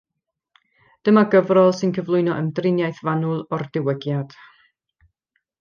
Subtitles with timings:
[1.09, 4.39] Dyma gyfrol sy'n cyflwyno ymdriniaeth fanwl o'r Diwygiad.